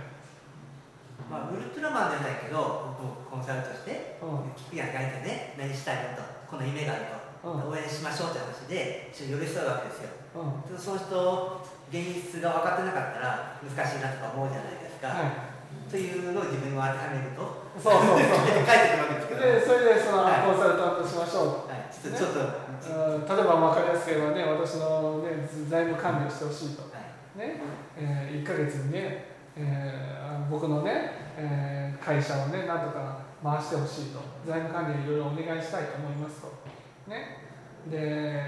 [1.30, 2.94] まあ、ウルトラマンじゃないけど
[3.28, 17.62] コンサルとして、うん、聞くや書いてね何したいのとこの夢があると応援しましょうって話で一緒に寄り添うわけですよ、うん、その人現実が分かってなかったら難しいなとか思うじゃないですか、はい、というのを自分に当てはめると。
[17.76, 18.24] そうそうそう。
[18.64, 19.40] 書いてくるわけですけど。
[19.42, 22.56] でそれでその、コンサルタントしましょう、はい、ちょっと、ね、
[23.28, 27.60] 例えば分かりやすければね私の、ね、財務管理をしてほしいと、はい、ね。
[27.98, 34.18] えー、1か月にね、えー、僕のねえー会社をねなんとか回してほしいと。
[34.46, 36.48] 財務管理をいろいろお願いしたいと思いますと
[37.06, 37.38] ね。
[37.90, 38.42] で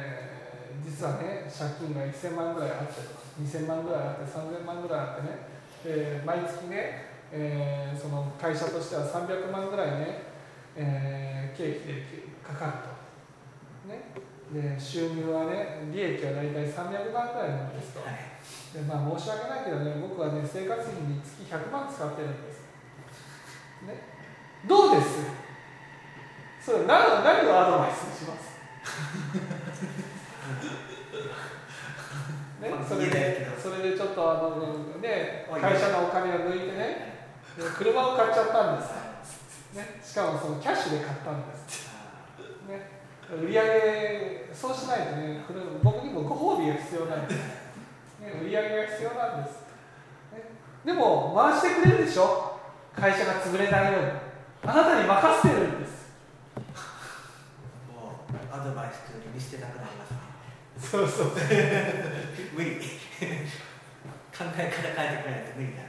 [0.85, 3.01] 実はね借金が1000万ぐらいあって
[3.43, 5.55] 2000万ぐらいあって3000万ぐらいあってね。
[5.85, 10.23] で毎月ね、えーその会社としては300万ぐらいね、
[10.77, 12.03] えー経費で
[12.43, 12.73] かかる
[13.87, 14.11] と、ね、
[14.53, 18.01] で収入はね利益は大体300万ぐらいなんですと。
[18.75, 22.61] で、まあ、申し訳ないけどね僕はね生活費に月100万使ってるんです、
[23.87, 24.03] ね、
[24.67, 25.44] どうです？
[26.65, 28.55] それ何を何をアドバイスします？
[32.61, 38.89] ね、それでそれでちょっとあの、ね、会社のお金を抜いてねで車を買っちゃったんです、
[39.77, 41.91] ね、しかもそのキャッシュで買ったんです、
[42.67, 42.89] ね、
[43.31, 45.45] 売り上げそうしないとね
[45.83, 47.39] 僕にもご褒美が必要なんです、
[48.21, 49.61] ね、売り上げが必要なんです、
[50.33, 50.49] ね、
[50.87, 52.59] でも回してくれるでしょ？
[52.97, 54.09] 会社が潰れないように。
[54.67, 55.93] あなたに任せてるんです
[57.93, 58.15] も
[59.35, 60.19] 見捨てたくなりますね
[60.79, 61.27] そうそう。
[62.55, 62.77] 無理。
[64.37, 65.83] 考え方変えてくれないと無理だ、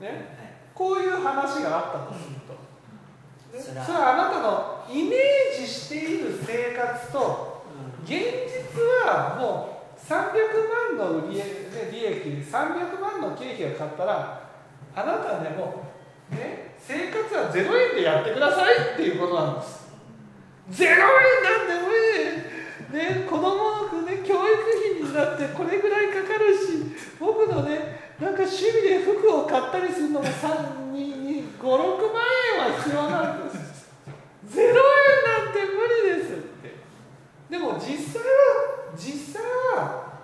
[0.00, 0.36] ね。
[0.38, 2.52] はいこういう話があったとすると、
[3.56, 3.86] ねそれは。
[3.86, 7.62] それはあなたのイメージしている生活と
[8.02, 14.50] 現実はもう300万の売り利益300万の経費を買ったら
[14.96, 15.84] あなたねも
[16.32, 19.83] うね生活は0円でやってくださいっていうことなんです
[20.70, 21.92] 0円なんて無
[22.92, 23.42] 理ね子供
[23.92, 31.76] のね教育費になってこれぐらいかかるし僕のねなんか趣味で服を買ったりするのも3 2 5 6万
[32.54, 33.90] 円は必要なんです。
[34.48, 36.76] 0円なんて無理ですって。
[37.50, 39.42] でも実際は実際
[39.76, 40.20] は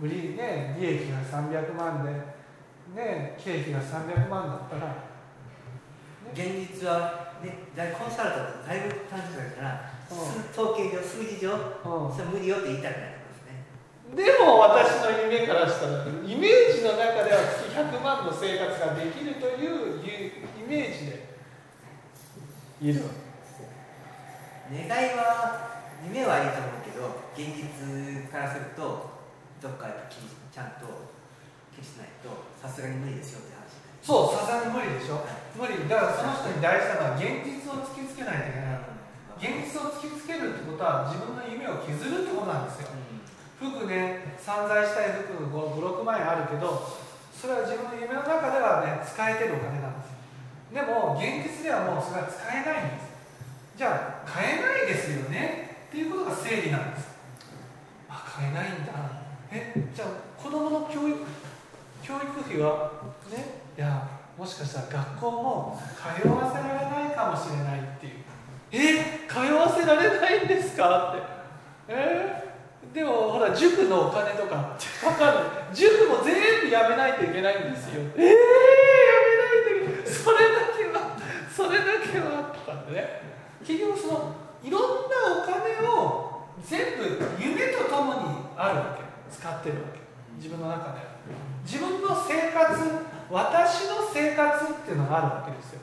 [0.00, 2.10] 売りね利益が300万で
[2.94, 5.16] ね経費が300万だったら。
[6.34, 10.50] 現実は、ね、だいコンサルタントだいぶ短縮だから、うん。
[10.50, 12.14] 統計上数字上うん。
[12.14, 13.62] それ無理よって言いたくなりますね。
[14.12, 21.26] でも私の夢からしたらイメージの中では月100万の生活ができるというイメージで。
[22.76, 23.08] いるわ
[24.68, 29.16] 願いは夢はいいと思うけど現実からすると
[29.62, 30.84] どっかやっぱちゃんと
[31.72, 32.28] 気にしないと
[32.60, 33.55] さすがに無理ですよって
[34.06, 35.26] そうさすがに無理でしょ。
[35.58, 35.82] 無理。
[35.90, 38.86] だからその人に大事なのは現実を突きつけないといけない
[39.34, 42.94] 現実を突きつけるってことは自分の夢を削るってことなんですよ。
[43.58, 46.86] 服ね散財したい服56万円あるけど
[47.34, 50.12] それは自分の夢の中ではね使えてるお金なんです
[50.74, 53.10] でも現実ではもうそれは使えないんです。
[53.76, 57.10] じゃあ買えないですよねっていうことが整理なんです。
[58.08, 58.92] あ買えないんだ。
[59.50, 60.08] えじゃあ
[60.40, 61.18] 子供の教育
[62.02, 62.92] 教育費は
[63.30, 64.08] ねいや
[64.38, 68.12] もしかしたら学校も通わせられないかもしれないっていう。
[68.72, 69.28] え？
[69.28, 71.12] 通わせられないんですか？
[71.12, 71.22] って。
[71.88, 72.42] え？
[72.92, 75.74] ーでもほら塾のお金とかかかる。
[75.74, 78.00] 塾も全部やめないといけないんですよ。
[78.16, 78.20] え？
[78.20, 80.06] ー、やめないといけない。
[80.06, 81.18] それだけは
[81.54, 82.54] それだけは。
[82.54, 83.20] とかね
[83.60, 84.34] 結局その
[84.64, 87.04] いろんなお金を全部
[87.38, 88.20] 夢とともに
[88.56, 89.04] あるわけ。
[89.30, 90.00] 使ってるわけ。
[90.36, 91.00] 自分の中で。
[91.64, 95.80] 自分の生活私の生活っていうのがあるわけですよ。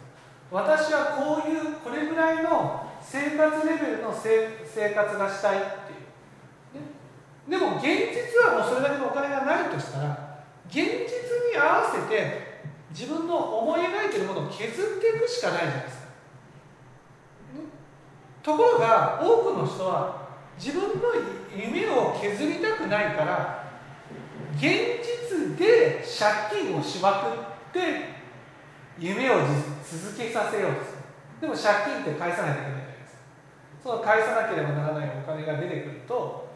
[0.51, 16.09] 私はこういうこれぐらいの生活レベルの生活がしたいっていう、ね、でも現実はもうそれだけのお金がないとしたら現実に合わせて自分の思い描いてるものを削っていくしかないじゃないですか、ね、
[18.43, 20.27] ところが多くの人は
[20.59, 21.01] 自分の
[21.55, 23.62] 夢を削りたくないから
[24.55, 27.23] 現実で借金をしま
[27.71, 28.13] くって
[28.99, 30.97] 夢を続けさせようとする。
[31.41, 33.19] でも借金って返さないといけないじゃないですか。
[33.83, 36.49] その返さなければならないお金が出てくると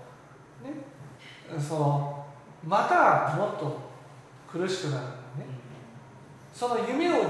[0.64, 2.26] ねその
[2.64, 3.80] またもっと
[4.50, 5.18] 苦しくなるんだね。
[6.54, 7.24] その夢を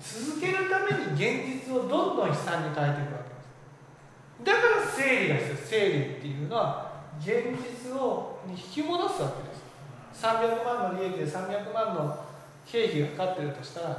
[0.00, 4.44] 続けるために現実をどんどん悲惨に変えていくわけです。
[4.44, 5.56] だから整理が必要。
[5.56, 7.26] 整理っていうのは現
[7.84, 9.47] 実をに引き戻すわけです。
[10.20, 12.24] 300万の利益で300万の
[12.66, 13.94] 経費がかかってるとしたら、ね、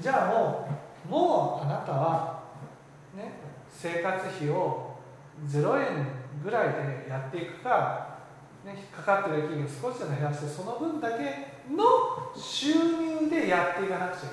[0.00, 0.68] じゃあも
[1.06, 2.42] うもうあなたは、
[3.16, 3.32] ね、
[3.70, 4.96] 生活費を
[5.48, 6.06] 0円
[6.42, 8.18] ぐらいでやっていくか、
[8.64, 14.30] ね、かかってる金を少しでも減らしてその分だけの収入でやっていかなくちゃい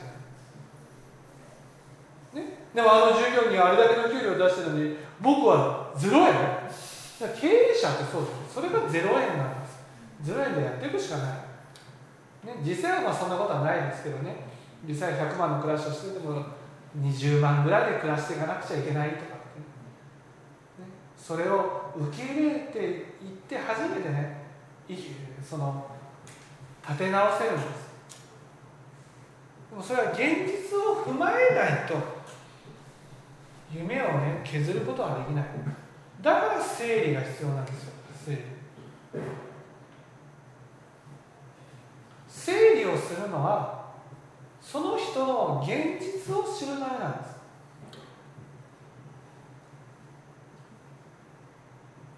[2.34, 2.46] けない。
[2.46, 6.92] ね、でもあの従業員にあれだけの給料を出してるのに僕は0円。
[7.30, 9.81] 経営者ってそうですそれが0円なんです。
[10.24, 11.24] 0円でやっていくしかな
[12.44, 14.36] い、ね、実際はまあそんなことはないですけどね。
[14.88, 16.44] 実際100万の暮らしをしてても
[17.00, 23.02] 20万ぐらいで暮らしていかなくちゃいけないとかって、ね、それを受け入れていっ
[23.48, 24.42] て初めてね
[25.48, 25.86] その
[26.86, 27.92] 立て直せるんです。
[29.70, 31.96] でもそれは現実を踏まえないと
[33.74, 35.46] 夢をね削ることはできない。
[36.22, 37.92] だから整理が必要なんですよ。
[38.26, 38.42] 整理。
[42.44, 43.92] 整理をするのは
[44.60, 47.32] その人の現実を知るためなんです。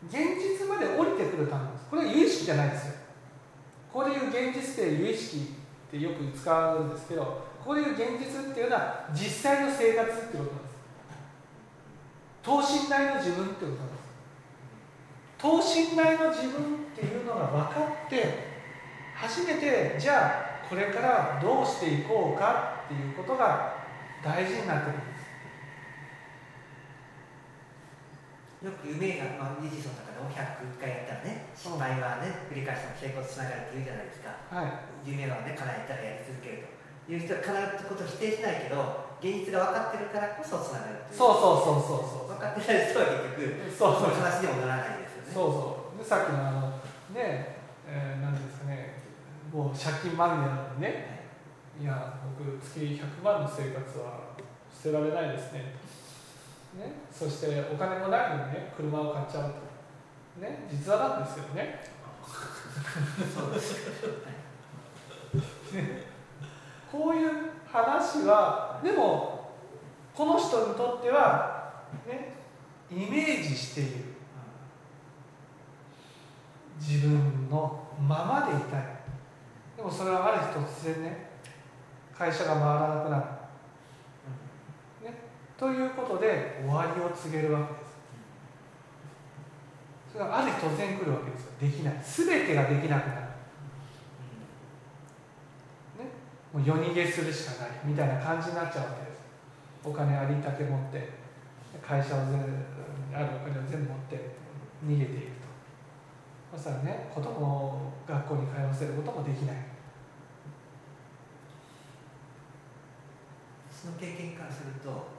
[0.07, 1.89] 現実まで降りてくるためです。
[1.89, 2.93] これは有意識じゃないですよ。
[3.91, 10.73] ここでいう現実って有意識ってよく使うんですけどここでいう現実っていうのは実際の生活ってことなんです。
[12.41, 14.03] 等身大の自分ってことなんです。
[15.37, 18.52] 等身大の自分っていうのが分かって
[19.15, 23.75] 初めてじゃあこれからどうしていこうかっていうことが
[24.23, 25.23] 大事になってくるんです。
[28.63, 36.71] よく夢が、まあ、二次の中で100回やったらね失敗はね繰り返しても成功つながるって言うじゃないですか、はい、夢はね叶えたらやり続ける
[37.03, 45.35] という人は叶うってことを否定しないけど現実が分かってるからこそつながるそうそうそうそうそう分かってない人は結局そうそう話にもならないですよね。
[45.35, 45.99] そうそう。
[45.99, 46.71] でさっきのあの
[47.11, 48.52] ねえー、なんですかね
[49.53, 51.27] もう借金まみれなのにね、
[51.79, 54.33] いや僕月100万の生活は
[54.75, 55.75] 捨てられないですね。
[56.75, 59.53] ね、そしてお金もないのにね車を買っちゃう
[60.39, 61.85] と、ね、実話なんですよね。
[65.71, 66.03] ね。
[66.91, 67.31] こういう
[67.71, 69.51] 話はでも
[70.15, 71.73] この人にとっては、
[72.07, 72.33] ね、
[72.89, 74.13] イメージしている。
[76.79, 79.02] 自分のままでいたい
[79.83, 81.27] でもそれはある日突然ね
[82.17, 83.23] 会社が回らなくなる。
[85.11, 85.19] ね。
[85.59, 87.91] ということで終わりを告げるわけです。
[90.13, 91.51] それがある日突然来るわけですよ。
[91.59, 91.95] できない。
[92.01, 93.21] 全てができなくなる、
[95.99, 96.07] ね、
[96.53, 97.71] もう夜逃げするしかない。
[97.83, 99.19] みたいな感じになっちゃうわけです。
[99.83, 101.09] お金ありったけ持って。
[101.85, 102.39] 会社を全
[103.13, 104.15] あるお金を全部持って
[104.87, 105.43] 逃げていく
[106.53, 106.55] と。
[106.55, 109.72] そしたらね子供を学校に通わせることもできない。
[113.83, 115.11] その経験からすると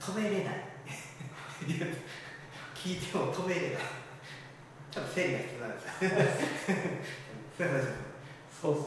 [0.00, 0.64] 止めれない。
[2.74, 3.82] 聞いても止めれない。
[4.90, 5.86] 多分整理が必要なんです。
[8.60, 8.84] そうそう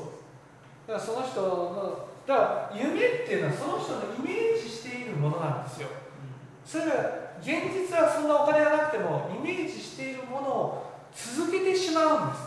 [0.87, 5.93] だからその人のだから夢っていうのはその人のイメージしているものなんですよ、うん、
[6.69, 6.91] それが
[7.39, 12.41] 現実はそんなお金がなくてもイメージしているものを続けてしまうんです、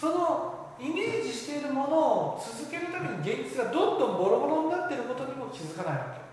[0.00, 1.96] そのイメージしているもの
[2.34, 6.24] を続けるために現実がどんどんボロボロになっていることにも気づかないわけ。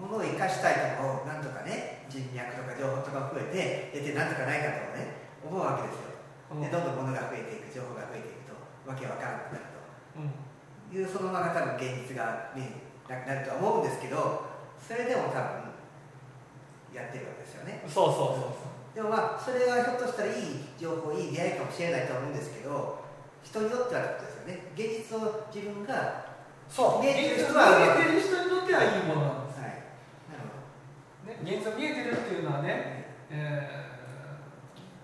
[0.00, 6.14] ものを生かしたいとかなんとかね人脈とか情報とか増えて得てなんとかないかとね思うわけですよ。
[6.60, 8.54] でどんどんものが増えていく情報が増えていくと
[8.86, 9.80] わけわからなくなると、
[10.20, 10.30] うん、
[10.94, 14.44] いうそのまま多分現実が、ね、なくなるとは思うんですけど
[14.78, 15.74] それでも多分
[16.94, 17.82] やってるわけですよね。
[17.88, 18.63] そうそうそう
[18.94, 23.02] でもまあそれはひょっとしたらいい情報いい出会いかもしれないと思うんですけど
[23.42, 24.72] 人によってはってことですよね。
[24.78, 26.32] 現実を自分が
[26.70, 27.02] そう。
[27.02, 29.84] 見えてる人は見えてる人にとってはいいものなんです、はい、
[31.28, 33.68] ね、現実を見えてるっていうのはね、え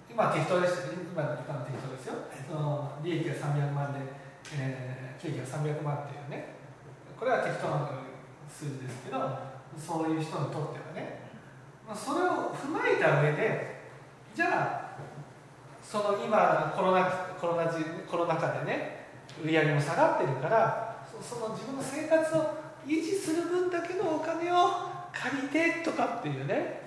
[0.08, 2.14] ー、今適当です今の今の適当ですよ、
[2.48, 4.00] その利益が300万で、
[4.56, 6.54] えー、経費が300万っていうね
[7.18, 7.90] これは適当な
[8.48, 9.18] 数字ですけど
[9.76, 11.20] そういう人にとってはね。
[11.94, 13.79] それを踏まえた上で
[14.34, 15.00] じゃあ
[15.82, 17.04] その今コロナ
[17.40, 17.66] コロナ
[18.08, 19.06] コロナ禍でね
[19.42, 22.54] 売り上げも下がってるからその自分の生活を
[22.86, 26.80] 維持する分だけのお金を借りてとかっていうね。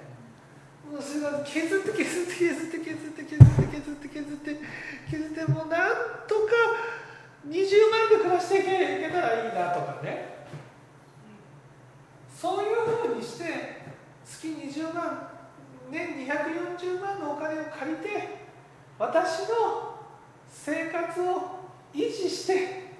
[0.89, 4.57] もうそれが削って削って削って削って削って削って削って
[5.09, 5.91] 削ってもうなん
[6.27, 6.51] とか
[7.47, 10.45] 20万で暮らしていけたらいいなとかね
[12.35, 13.81] そういうふうにして
[14.25, 15.32] 月20万
[15.93, 18.39] 年240万のお金を借りて
[18.97, 19.99] 私の
[20.49, 21.25] 生活を
[21.93, 22.93] 維持して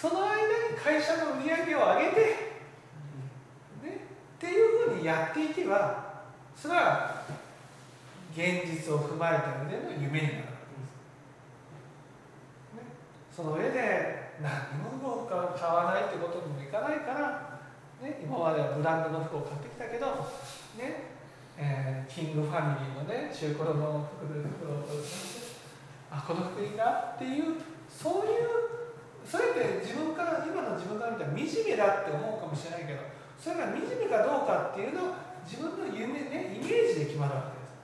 [0.00, 0.42] その間に
[0.82, 3.98] 会社の売り上げを上げて、ね、
[4.36, 6.22] っていうふうにやっていけば
[6.56, 7.22] それは
[8.34, 10.38] 現実を踏まえた上での夢になる。
[10.38, 10.88] わけで
[12.72, 12.82] す、ね、
[13.36, 17.60] その上で何も買わないってことにもいかないから、
[18.02, 20.06] ね、今まではブランドの服を買ってきたけど
[20.78, 21.11] ね
[21.58, 24.88] えー、キングファミリーのね中古の袋を
[26.10, 27.56] あこの福音がっていう
[27.88, 28.72] そういう
[29.24, 33.00] それって自分から今の自分から見たら惨めだって思うかもしれないけど
[33.38, 37.80] それが惨めかどうかっていうのは自分の夢ねイメージで決まるわけです、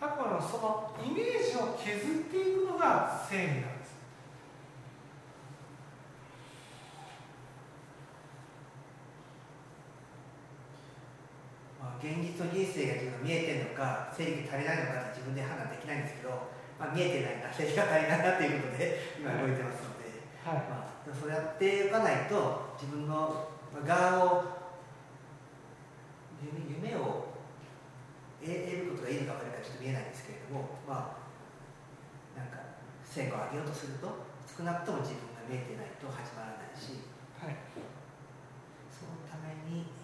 [0.00, 3.83] うん、過去のそのイメージを削っていくのが正義なんです。
[12.04, 20.68] 現実の人生が自分が見えてるのか正義足りないのかって自分で判断できないんですけど、まあ、見えてないな正義が足りないなっていうことで今動いてますので、はい。
[20.68, 23.48] まあ、そうやっていかないと自分の
[23.88, 24.68] 側を
[26.44, 27.32] 夢夢を
[28.44, 34.12] 得ることがいいのか悪いのかちょっと見えないんですけれどもまあなんか成果を上げようとすると
[34.44, 37.08] 少なくとも自分が見えてないと始まらないし。
[37.40, 37.56] はい。
[38.92, 40.03] そのために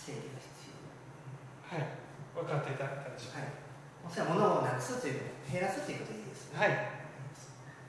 [0.00, 1.76] 整理が必要。
[1.76, 2.00] はい。
[2.32, 3.52] 分かっていただけたでしょうはい。
[4.00, 6.58] もしは物をなくすということ減らすということでいいですね。
[6.58, 6.72] はい。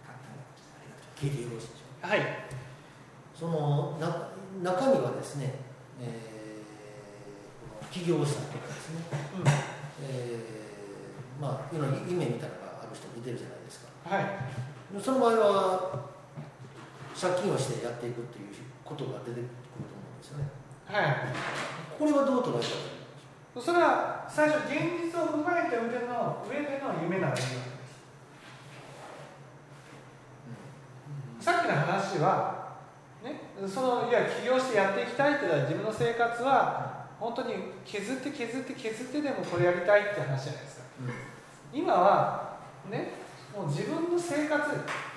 [0.04, 1.16] 簡単なことですありがとう。
[1.16, 2.04] 聞いてよろしいでしょう。
[2.04, 2.24] かはい
[3.32, 4.30] そのな
[4.62, 5.56] 中にはですね、
[6.04, 9.02] えーこの起業したりとかですね、
[9.40, 9.48] うん。
[10.06, 13.90] えーまあいろんな夢みたいなのがある人もいてるじゃないですか。
[14.06, 14.26] はい。
[15.02, 16.12] その場合は
[17.16, 18.50] 借金をしてやっていくっていう
[18.84, 19.48] ことが出てくる
[19.88, 20.50] と思うんですよね
[20.92, 21.16] はい。
[21.98, 22.62] これはどう捉え
[23.56, 27.72] たそれは最初現実を踏まえた上での上での夢なわけです。
[31.40, 32.78] さっきの話は、
[33.24, 40.84] ね、そのいや起業してやっていきたいって言ったら自分の生活は本当に削って削って削ってでもこれやりたいって話じゃないですか。
[41.02, 42.58] う今は
[42.90, 43.12] ね
[43.56, 44.70] もう自分の生活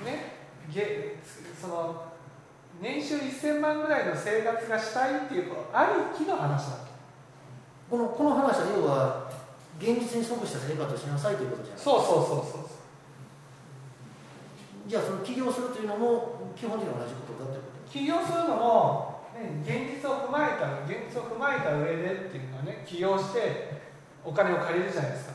[0.05, 0.35] ね
[0.73, 1.17] げ
[1.61, 2.14] その
[2.81, 6.87] 年収1000万ぐらいの生活がしたいっていうありきの話だと
[7.91, 9.31] このこの話は要は
[9.79, 11.83] 現実に即した生活をしなさいということじゃない。
[11.83, 12.67] そうそうそうそう。
[14.87, 17.91] じゃあその起業するというのも基本的に同じことだということ？
[17.91, 23.81] 起業するのも、ね、現実を踏まえた現実を踏まえた上でっていうのはね起業して
[24.25, 25.35] お金を借りるじゃないですか。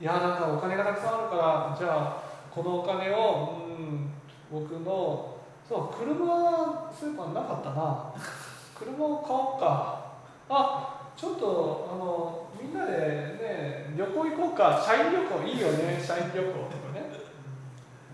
[0.00, 4.10] いやなんかお金がたくさんあるからじゃあこのお金をうん
[4.50, 5.29] 僕の
[5.70, 8.12] そう車スーパーなかったな。
[8.74, 10.10] 車を買おうか。
[10.48, 12.90] あちょっとあのみんなで
[13.40, 14.82] ね旅行行こうか。
[14.84, 16.02] 社員旅行いいよね。
[16.04, 17.08] 社員旅行とかね。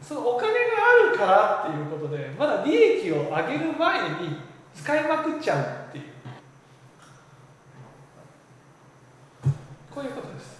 [0.02, 0.58] そのお金が
[1.08, 4.36] あるからっていうことでまだ利益を上げる前に
[4.74, 6.04] 使いまくっちゃうっていう。
[9.90, 10.55] こういうことです。